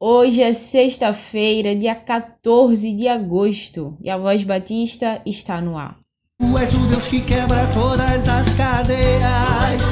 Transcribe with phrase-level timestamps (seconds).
[0.00, 5.96] Hoje é sexta-feira, dia 14 de agosto, e a Voz Batista está no ar.
[6.38, 9.82] Tu és o Deus que quebra todas as cadeias.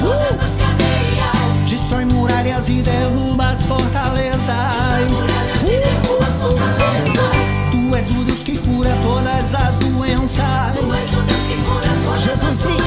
[0.00, 1.68] Uh!
[1.68, 4.48] Destrói muralhas e derruba as fortalezas.
[7.70, 10.74] Tu és o Deus que cura todas as doenças.
[12.16, 12.78] Jesus, sim.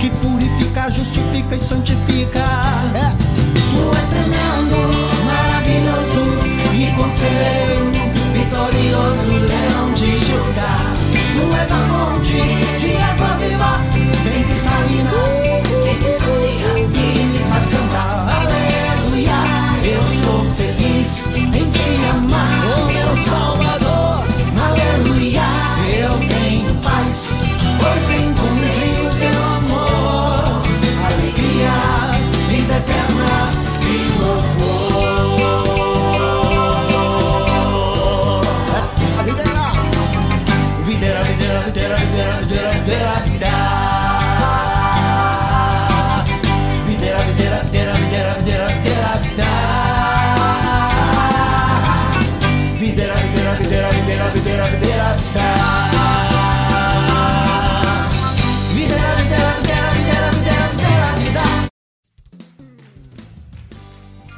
[0.00, 2.40] Que purifica, justifica e santifica.
[3.26, 3.29] É.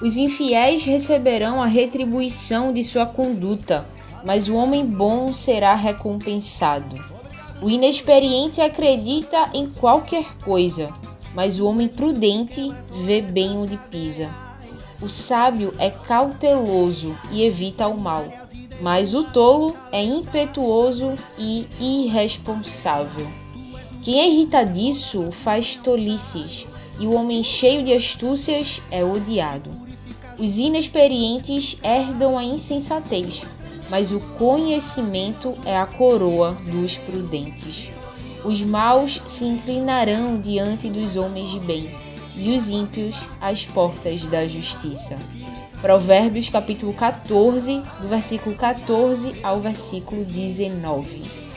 [0.03, 3.87] Os infiéis receberão a retribuição de sua conduta,
[4.25, 6.97] mas o homem bom será recompensado.
[7.63, 10.93] O inexperiente acredita em qualquer coisa,
[11.37, 12.69] mas o homem prudente
[13.05, 14.29] vê bem onde pisa.
[15.01, 18.25] O sábio é cauteloso e evita o mal,
[18.81, 23.29] mas o tolo é impetuoso e irresponsável.
[24.03, 26.67] Quem é irritadiço faz tolices,
[26.99, 29.92] e o homem cheio de astúcias é odiado.
[30.39, 33.45] Os inexperientes herdam a insensatez,
[33.91, 37.91] mas o conhecimento é a coroa dos prudentes.
[38.45, 41.95] Os maus se inclinarão diante dos homens de bem,
[42.35, 45.19] e os ímpios às portas da justiça.
[45.81, 51.52] Provérbios capítulo 14, do versículo 14 ao versículo 19.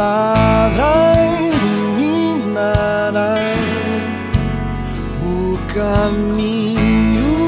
[0.00, 0.92] Palavra
[1.52, 3.34] iluminará
[5.22, 7.42] o caminho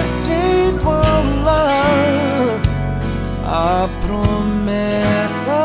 [0.00, 2.60] estreito ao lar.
[3.44, 5.60] A promessa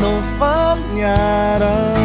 [0.00, 2.01] não falhará.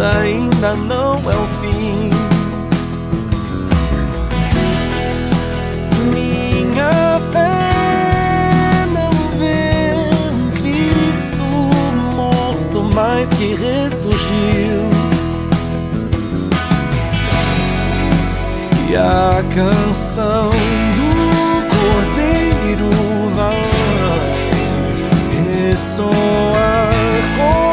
[0.00, 2.10] ainda não é o fim.
[6.12, 9.94] Minha fé não vê
[10.32, 11.44] um Cristo
[12.14, 14.88] morto, mas que ressurgiu.
[18.90, 21.08] E a canção do
[21.68, 22.90] Cordeiro
[23.34, 23.68] vai
[25.70, 26.90] ressoar
[27.36, 27.67] com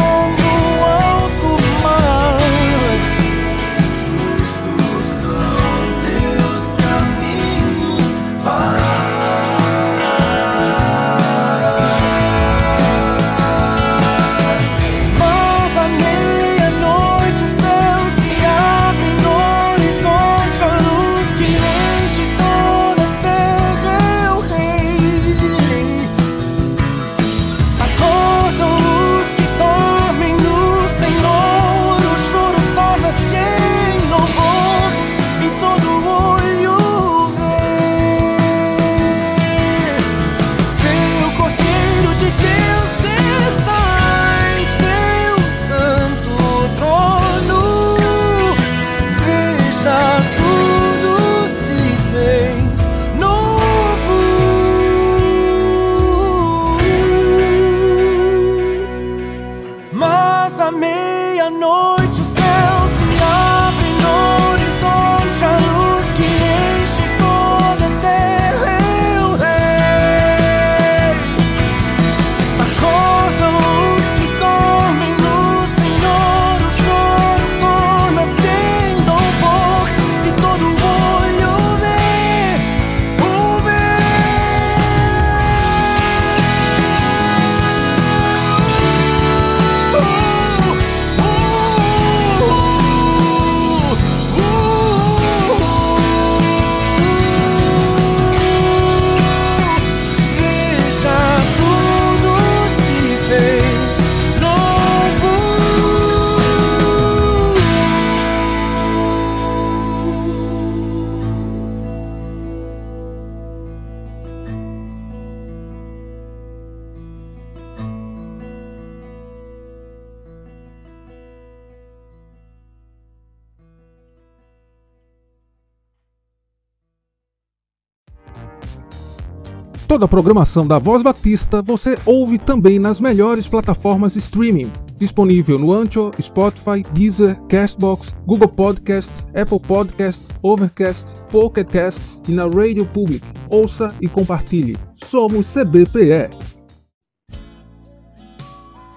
[129.95, 134.69] Toda a programação da Voz Batista você ouve também nas melhores plataformas streaming.
[134.97, 142.43] Disponível no Ancho, Spotify, Deezer, Castbox, Google Podcast, Apple Podcast, Overcast, Pocket Cast e na
[142.43, 143.25] Radio Public.
[143.49, 144.75] Ouça e compartilhe.
[145.01, 146.29] Somos CBPE.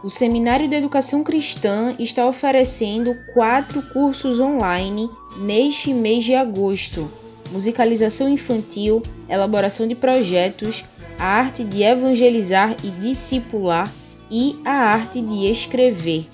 [0.03, 8.29] O Seminário de Educação Cristã está oferecendo quatro cursos online neste mês de agosto musicalização
[8.29, 10.85] infantil, elaboração de projetos,
[11.19, 13.91] a arte de evangelizar e discipular
[14.31, 16.27] e a arte de escrever.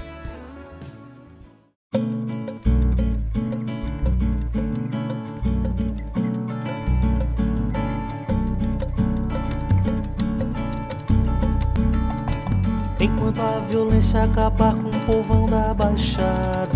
[13.78, 16.72] violência acabar com o povão da baixada.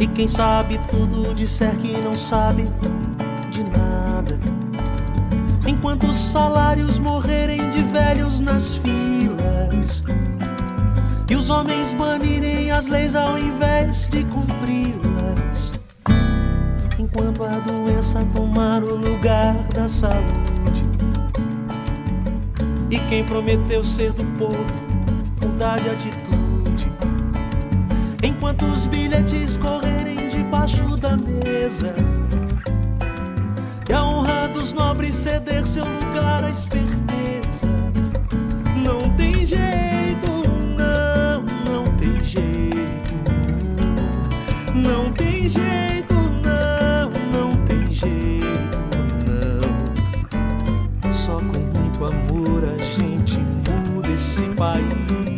[0.00, 2.64] E quem sabe tudo disser que não sabe
[3.50, 4.40] de nada.
[5.66, 10.02] Enquanto os salários morrerem de velhos nas filas.
[11.28, 15.72] E os homens banirem as leis ao invés de cumpri-las.
[16.98, 20.82] Enquanto a doença tomar o lugar da saúde
[22.90, 24.91] e quem prometeu ser do povo,
[25.42, 26.92] mudar de atitude.
[28.22, 31.94] Enquanto os bilhetes correrem debaixo da mesa,
[33.88, 37.66] e a honra dos nobres ceder seu lugar à esperteza.
[38.76, 40.30] Não tem jeito,
[40.78, 43.14] não, não tem jeito,
[46.42, 48.12] não, não tem jeito.
[51.12, 55.31] Só com muito amor a gente muda esse país.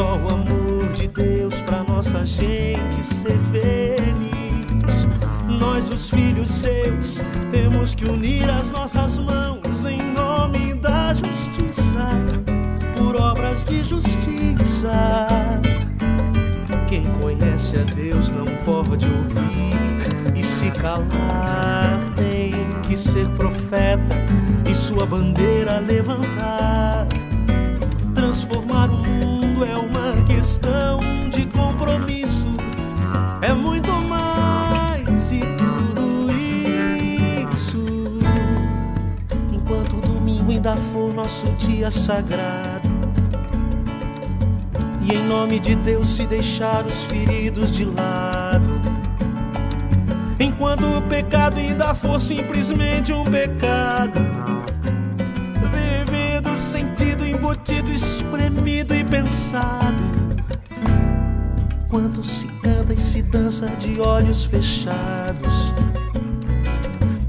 [0.00, 5.06] Só o amor de Deus pra nossa gente ser feliz.
[5.46, 12.08] Nós, os filhos seus, temos que unir as nossas mãos em nome da justiça,
[12.96, 15.28] por obras de justiça.
[16.88, 22.00] Quem conhece a Deus não pode ouvir e se calar.
[22.16, 22.52] Tem
[22.88, 24.16] que ser profeta
[24.66, 27.06] e sua bandeira levantar.
[28.14, 29.89] Transformar o mundo é uma
[30.60, 31.00] questão
[31.30, 32.46] de compromisso.
[33.40, 36.30] É muito mais e tudo
[37.50, 38.20] isso.
[39.52, 42.90] Enquanto o domingo ainda for nosso dia sagrado.
[45.02, 48.80] E em nome de Deus se deixar os feridos de lado.
[50.38, 54.20] Enquanto o pecado ainda for simplesmente um pecado.
[55.72, 60.29] Vivido, sentido, embutido, espremido e pensado.
[61.90, 65.72] Quanto se anda e se dança de olhos fechados.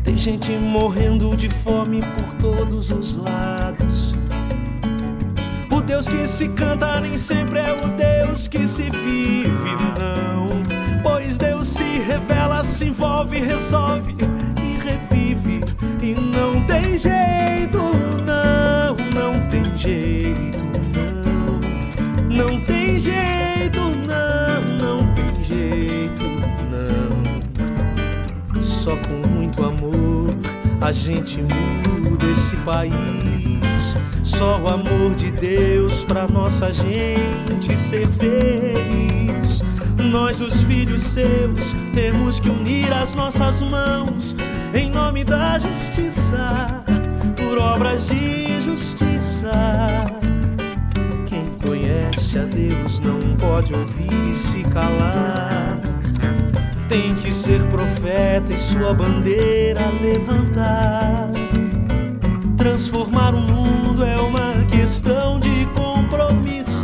[0.03, 4.13] Tem gente morrendo de fome por todos os lados.
[5.71, 10.49] O Deus que se canta nem sempre é o Deus que se vive, não.
[11.01, 14.15] Pois Deus se revela, se envolve, resolve
[30.81, 32.91] a gente muda esse país.
[34.23, 39.61] Só o amor de Deus pra nossa gente ser feliz.
[39.97, 44.35] Nós, os filhos seus, temos que unir as nossas mãos
[44.73, 46.83] em nome da justiça,
[47.37, 49.51] por obras de justiça.
[51.27, 55.90] Quem conhece a Deus não pode ouvir e se calar.
[56.91, 61.31] Tem que ser profeta e sua bandeira levantar.
[62.57, 66.83] Transformar o mundo é uma questão de compromisso.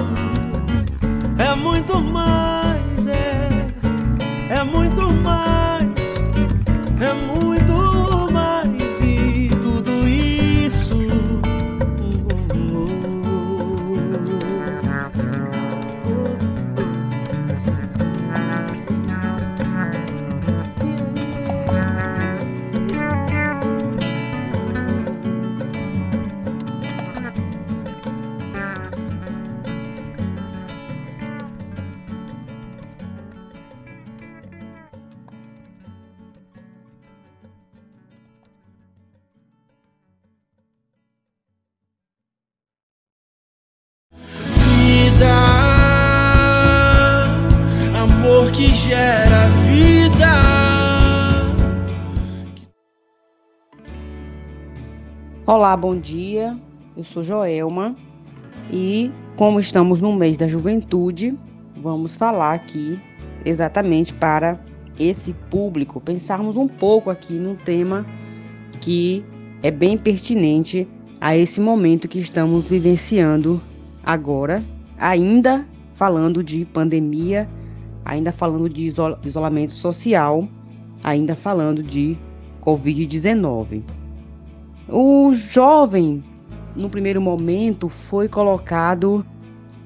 [1.37, 3.49] É muito mais, é,
[4.49, 5.36] é muito mais,
[55.49, 56.59] Olá, bom dia.
[56.93, 57.95] Eu sou Joelma
[58.69, 61.39] e, como estamos no mês da juventude,
[61.73, 62.99] vamos falar aqui
[63.45, 64.59] exatamente para
[64.99, 68.05] esse público, pensarmos um pouco aqui num tema
[68.81, 69.23] que
[69.63, 70.85] é bem pertinente
[71.21, 73.61] a esse momento que estamos vivenciando
[74.03, 74.61] agora,
[74.99, 77.47] ainda falando de pandemia,
[78.03, 80.45] ainda falando de isola- isolamento social,
[81.01, 82.17] ainda falando de
[82.61, 83.95] Covid-19.
[84.89, 86.23] O jovem,
[86.73, 89.25] no primeiro momento, foi colocado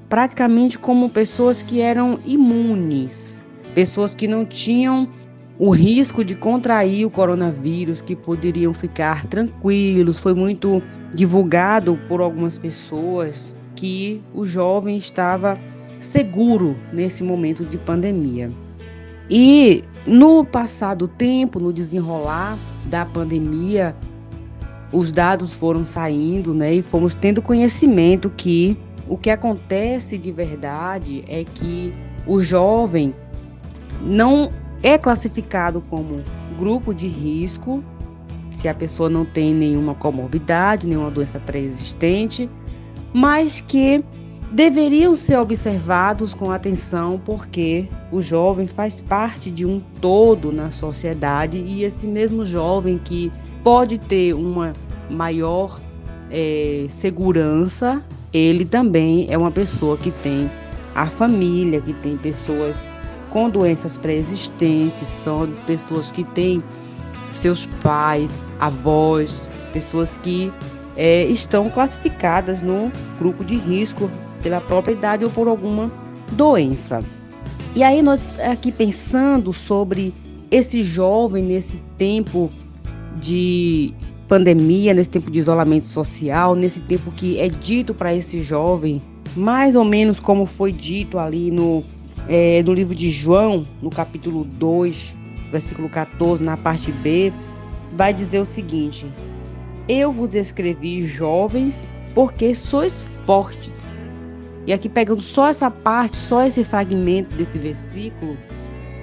[0.08, 3.44] praticamente como pessoas que eram imunes,
[3.74, 5.10] pessoas que não tinham
[5.58, 10.20] o risco de contrair o coronavírus, que poderiam ficar tranquilos.
[10.20, 15.58] Foi muito divulgado por algumas pessoas que o jovem estava
[16.00, 18.52] seguro nesse momento de pandemia.
[19.30, 22.56] E no passar do tempo, no desenrolar
[22.86, 23.96] da pandemia,
[24.92, 31.24] os dados foram saindo, né, e fomos tendo conhecimento que o que acontece de verdade
[31.28, 31.94] é que
[32.26, 33.14] o jovem
[34.02, 34.50] não
[34.84, 36.24] é classificado como
[36.58, 37.84] grupo de risco
[38.62, 42.48] se a pessoa não tem nenhuma comorbidade, nenhuma doença pré-existente,
[43.12, 44.04] mas que
[44.52, 51.58] deveriam ser observados com atenção porque o jovem faz parte de um todo na sociedade
[51.58, 53.32] e esse mesmo jovem que
[53.64, 54.74] pode ter uma
[55.10, 55.80] maior
[56.30, 58.04] é, segurança,
[58.34, 60.52] ele também é uma pessoa que tem
[60.94, 62.76] a família, que tem pessoas
[63.30, 66.62] com doenças pré-existentes, são pessoas que têm
[67.30, 70.52] seus pais, avós, pessoas que
[70.98, 74.10] é, estão classificadas no grupo de risco
[74.42, 75.92] pela própria idade ou por alguma
[76.32, 77.04] doença.
[77.76, 80.14] E aí nós aqui pensando sobre
[80.50, 82.52] esse jovem nesse tempo
[83.18, 83.94] de
[84.28, 89.02] pandemia, nesse tempo de isolamento social, nesse tempo que é dito para esse jovem,
[89.36, 91.84] mais ou menos como foi dito ali no,
[92.28, 95.16] é, no livro de João, no capítulo 2,
[95.52, 97.32] versículo 14, na parte B,
[97.96, 99.06] vai dizer o seguinte:
[99.88, 103.96] Eu vos escrevi, jovens, porque sois fortes.
[104.66, 108.38] E aqui pegando só essa parte, só esse fragmento desse versículo,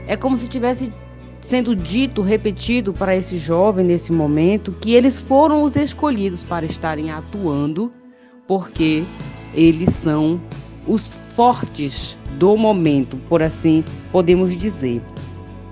[0.06, 0.92] é como se tivesse
[1.40, 7.10] sendo dito, repetido para esse jovem nesse momento, que eles foram os escolhidos para estarem
[7.10, 7.92] atuando,
[8.46, 9.04] porque
[9.54, 10.40] eles são
[10.86, 15.02] os fortes do momento, por assim podemos dizer.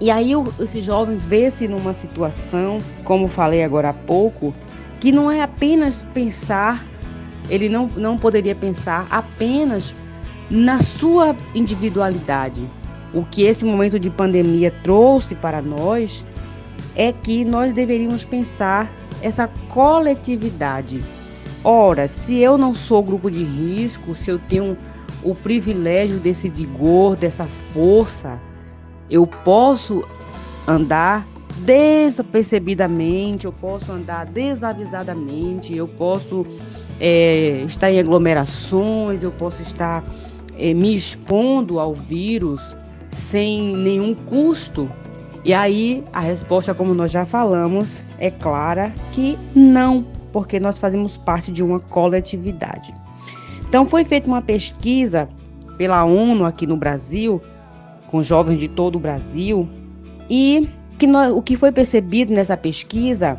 [0.01, 4.55] E aí esse jovem vê-se numa situação, como falei agora há pouco,
[5.01, 6.85] que não é apenas pensar,
[7.49, 9.95] ele não, não poderia pensar apenas
[10.51, 12.69] na sua individualidade.
[13.13, 16.25] O que esse momento de pandemia trouxe para nós
[16.95, 18.91] é que nós deveríamos pensar
[19.23, 21.05] essa coletividade.
[21.63, 24.77] Ora, se eu não sou grupo de risco, se eu tenho
[25.23, 28.41] o privilégio desse vigor, dessa força,
[29.11, 30.05] eu posso
[30.67, 31.27] andar
[31.59, 36.47] desapercebidamente, eu posso andar desavisadamente, eu posso
[37.01, 40.05] é, estar em aglomerações, eu posso estar
[40.59, 42.77] é, me expondo ao vírus
[43.09, 44.89] sem nenhum custo.
[45.45, 51.17] E aí a resposta, como nós já falamos, é clara que não, porque nós fazemos
[51.17, 52.93] parte de uma coletividade.
[53.69, 55.29] Então foi feita uma pesquisa
[55.77, 57.41] pela ONU aqui no Brasil
[58.09, 59.69] com jovens de todo o Brasil.
[60.29, 60.69] E
[60.99, 63.39] que nós, o que foi percebido nessa pesquisa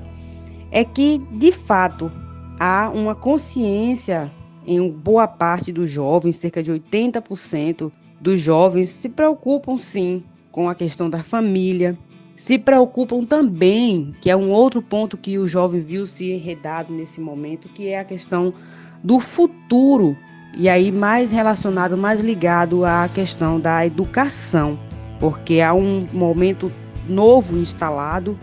[0.72, 2.12] é que, de fato,
[2.60, 4.32] há uma consciência
[4.66, 10.76] em boa parte dos jovens, cerca de 80% dos jovens se preocupam sim com a
[10.76, 11.98] questão da família,
[12.36, 17.22] se preocupam também, que é um outro ponto que o jovem viu se enredado nesse
[17.22, 18.54] momento, que é a questão
[19.04, 20.18] do futuro
[20.56, 24.80] e aí mais relacionado, mais ligado à questão da educação,
[25.20, 26.72] porque há um momento
[27.08, 28.38] novo instalado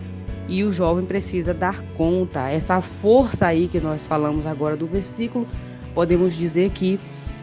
[0.47, 2.49] e o jovem precisa dar conta.
[2.49, 5.47] Essa força aí que nós falamos agora do versículo,
[5.93, 6.99] podemos dizer que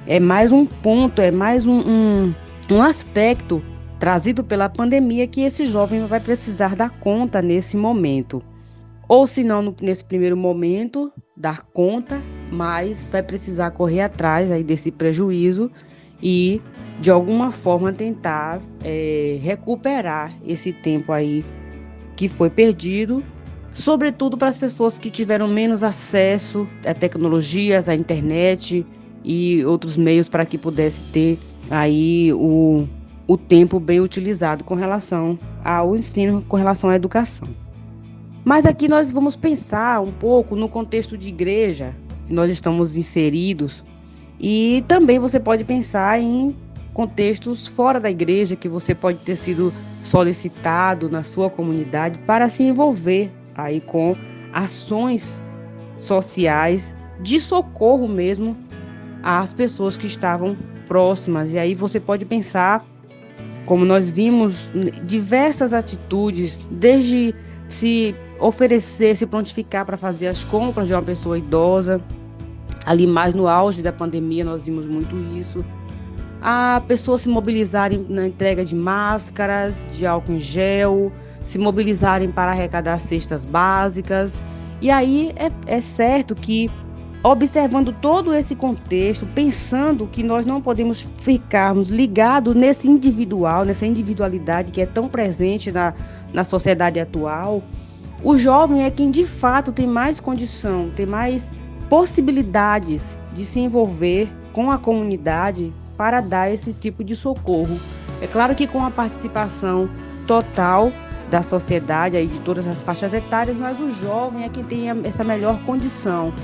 [0.06, 2.34] é mais um ponto, é mais um, um,
[2.70, 3.62] um aspecto
[3.98, 8.42] trazido pela pandemia que esse jovem vai precisar dar conta nesse momento.
[9.08, 12.20] Ou se não, nesse primeiro momento, dar conta
[12.52, 15.70] mas vai precisar correr atrás aí desse prejuízo
[16.22, 16.60] e
[17.00, 21.42] de alguma forma tentar é, recuperar esse tempo aí
[22.16, 23.22] que foi perdido,
[23.70, 28.84] sobretudo para as pessoas que tiveram menos acesso a tecnologias, à internet
[29.24, 31.38] e outros meios para que pudesse ter
[31.70, 32.86] aí o,
[33.26, 37.48] o tempo bem utilizado com relação ao ensino, com relação à educação.
[38.44, 41.94] Mas aqui nós vamos pensar um pouco no contexto de igreja,
[42.28, 43.84] nós estamos inseridos.
[44.40, 46.56] E também você pode pensar em
[46.92, 52.62] contextos fora da igreja que você pode ter sido solicitado na sua comunidade para se
[52.62, 54.16] envolver aí com
[54.52, 55.42] ações
[55.96, 58.56] sociais de socorro mesmo
[59.22, 60.56] às pessoas que estavam
[60.88, 61.52] próximas.
[61.52, 62.84] E aí você pode pensar,
[63.64, 64.70] como nós vimos,
[65.04, 67.34] diversas atitudes, desde
[67.68, 72.00] se oferecer, se prontificar para fazer as compras de uma pessoa idosa,
[72.84, 75.64] ali mais no auge da pandemia nós vimos muito isso.
[76.44, 81.12] A pessoas se mobilizarem na entrega de máscaras, de álcool em gel,
[81.44, 84.42] se mobilizarem para arrecadar cestas básicas.
[84.80, 86.68] E aí é, é certo que,
[87.22, 94.72] observando todo esse contexto, pensando que nós não podemos ficarmos ligados nesse individual, nessa individualidade
[94.72, 95.94] que é tão presente na,
[96.32, 97.62] na sociedade atual,
[98.24, 101.52] o jovem é quem de fato tem mais condição, tem mais
[101.88, 105.72] possibilidades de se envolver com a comunidade
[106.02, 107.78] para dar esse tipo de socorro.
[108.20, 109.88] É claro que com a participação
[110.26, 110.92] total
[111.30, 115.22] da sociedade aí de todas as faixas etárias, mas o jovem é quem tem essa
[115.22, 116.34] melhor condição.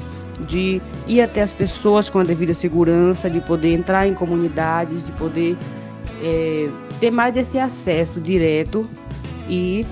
[0.47, 5.11] de ir até as pessoas com a devida segurança, de poder entrar em comunidades, de
[5.11, 5.57] poder
[6.23, 8.88] é, ter mais esse acesso direto
[9.49, 9.85] e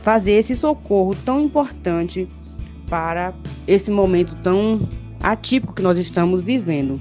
[0.00, 2.26] fazer esse socorro tão importante
[2.88, 3.34] para
[3.66, 4.88] esse momento tão
[5.22, 6.98] atípico que nós estamos vivendo.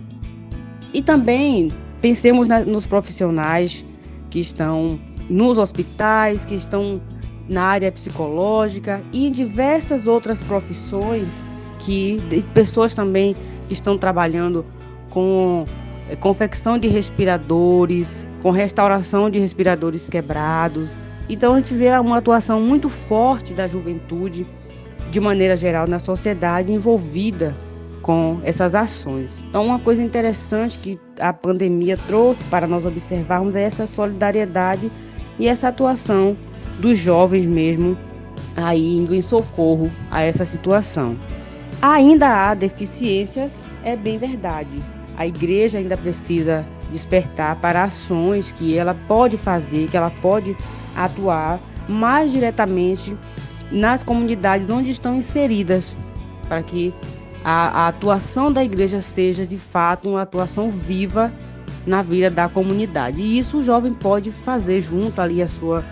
[0.93, 3.85] E também pensemos na, nos profissionais
[4.29, 7.01] que estão nos hospitais, que estão
[7.47, 11.27] na área psicológica e em diversas outras profissões
[11.79, 12.21] que
[12.53, 13.35] pessoas também
[13.67, 14.65] que estão trabalhando
[15.09, 15.65] com
[16.09, 20.95] é, confecção de respiradores, com restauração de respiradores quebrados.
[21.29, 24.45] Então a gente vê uma atuação muito forte da juventude,
[25.09, 27.55] de maneira geral, na sociedade envolvida
[28.11, 29.41] com essas ações.
[29.47, 34.91] Então, uma coisa interessante que a pandemia trouxe para nós observarmos é essa solidariedade
[35.39, 36.35] e essa atuação
[36.77, 37.97] dos jovens mesmo
[38.57, 41.17] aí indo em socorro a essa situação.
[41.81, 44.83] Ainda há deficiências, é bem verdade.
[45.15, 50.53] A igreja ainda precisa despertar para ações que ela pode fazer, que ela pode
[50.97, 53.15] atuar mais diretamente
[53.71, 55.95] nas comunidades onde estão inseridas,
[56.49, 56.93] para que
[57.43, 61.31] a, a, atuação da igreja seja de fato uma atuação viva
[61.85, 63.21] na vida da comunidade.
[63.21, 65.83] E isso o jovem pode fazer junto ali à sua,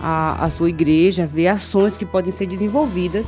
[0.00, 3.26] a, a sua igreja, ver ações que podem ser desenvolvidas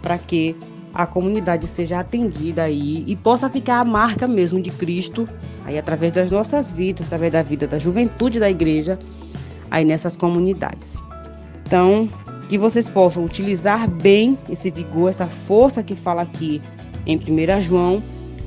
[0.00, 0.56] para que
[0.94, 5.26] a comunidade seja atendida aí e possa ficar a marca mesmo de Cristo
[5.64, 8.98] aí através das nossas vidas, através da vida da juventude da igreja
[9.70, 10.96] aí nessas comunidades.
[11.66, 12.08] Então,
[12.48, 16.60] que vocês possam utilizar bem esse vigor, essa força que fala aqui
[17.06, 18.02] em 1 João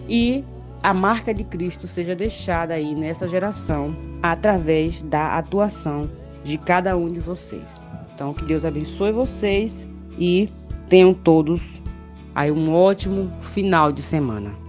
[0.08, 0.44] e
[0.84, 6.10] a marca de Cristo seja deixada aí nessa geração através da atuação
[6.44, 7.82] de cada um de vocês.
[8.14, 9.88] Então, que Deus abençoe vocês
[10.18, 10.50] e
[10.88, 11.82] tenham todos
[12.36, 14.65] Aí um ótimo final de semana.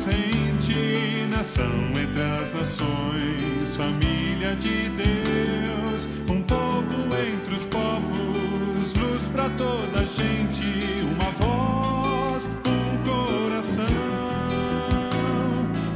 [0.00, 1.66] Presente, nação
[1.98, 10.62] entre as nações, família de Deus, um povo entre os povos luz para toda gente,
[11.04, 13.84] uma voz, um coração,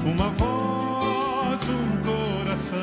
[0.04, 2.78] uma voz, um coração.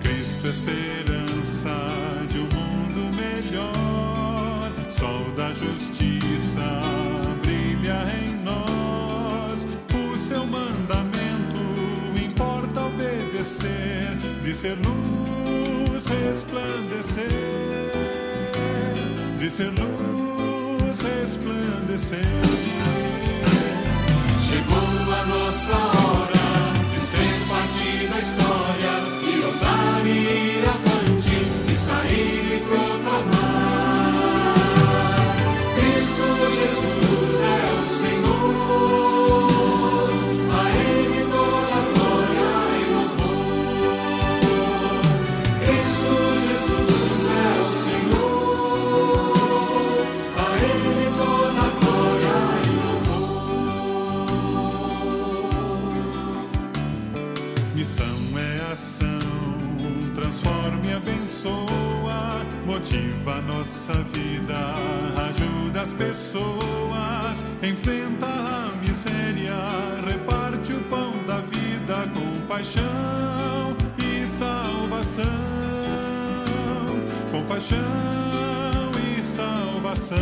[0.00, 1.76] Cristo esperança
[2.28, 6.19] de um mundo melhor, sol da justiça
[14.60, 17.28] ser luz resplandecer,
[19.38, 22.20] de ser luz resplandecer.
[24.38, 26.44] Chegou a nossa hora
[26.92, 28.92] de ser parte da história,
[29.22, 30.39] de ousar e
[62.90, 64.74] motiva nossa vida,
[65.28, 69.54] ajuda as pessoas, enfrenta a miséria,
[70.04, 75.22] reparte o pão da vida com paixão e salvação.
[77.30, 77.78] Com paixão
[79.16, 80.18] e salvação.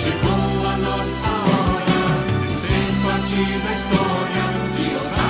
[0.00, 2.02] Chegou a nossa hora
[2.42, 5.29] de ser parte da história, de ousar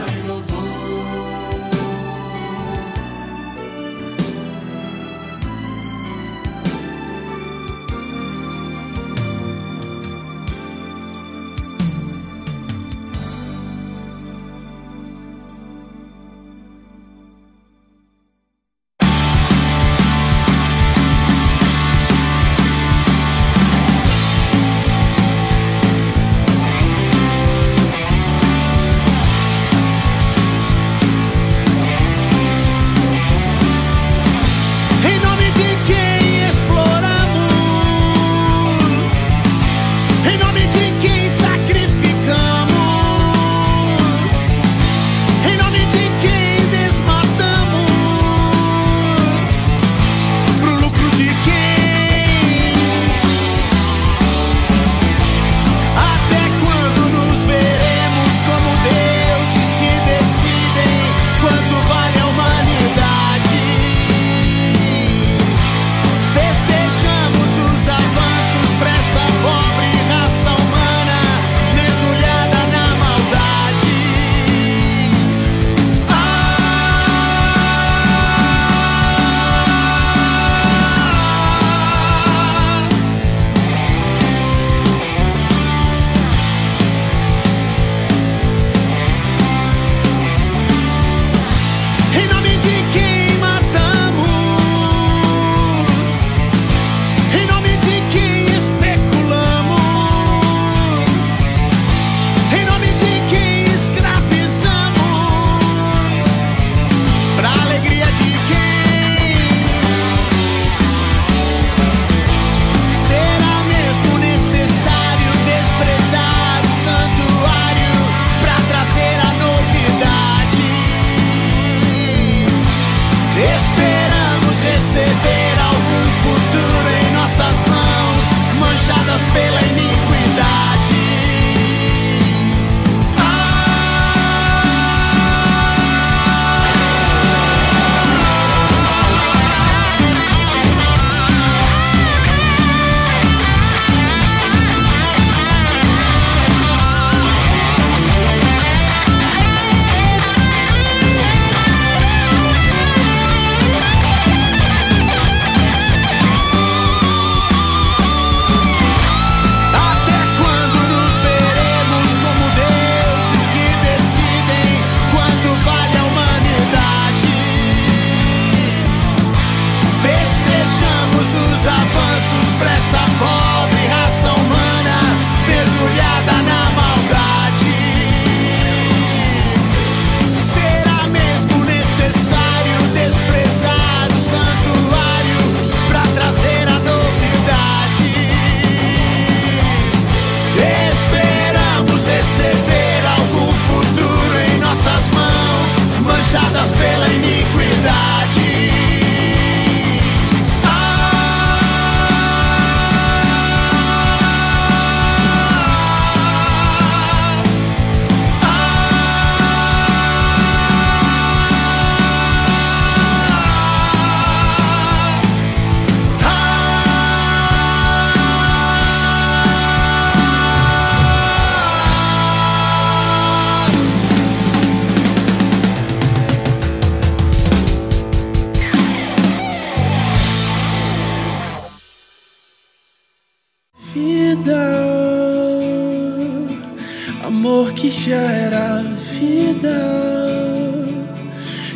[237.91, 238.83] que gera
[239.19, 239.81] vida,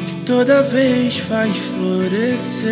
[0.08, 2.72] que toda vez faz florescer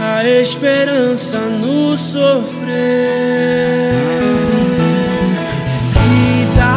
[0.00, 2.72] a esperança no sofrer.
[5.92, 6.72] Vida,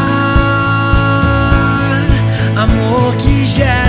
[2.57, 3.88] amor que gera